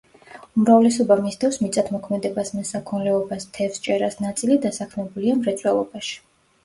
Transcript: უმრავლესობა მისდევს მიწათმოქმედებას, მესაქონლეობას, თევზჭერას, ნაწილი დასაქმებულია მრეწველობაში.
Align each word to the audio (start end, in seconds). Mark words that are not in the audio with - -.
უმრავლესობა 0.59 1.17
მისდევს 1.25 1.59
მიწათმოქმედებას, 1.65 2.51
მესაქონლეობას, 2.61 3.47
თევზჭერას, 3.59 4.19
ნაწილი 4.27 4.59
დასაქმებულია 4.65 5.37
მრეწველობაში. 5.43 6.19